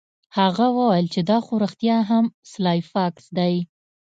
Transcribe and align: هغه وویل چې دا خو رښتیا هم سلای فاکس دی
هغه 0.37 0.65
وویل 0.77 1.07
چې 1.13 1.21
دا 1.29 1.37
خو 1.45 1.53
رښتیا 1.63 1.97
هم 2.09 2.25
سلای 2.51 2.79
فاکس 2.91 3.25
دی 3.37 3.53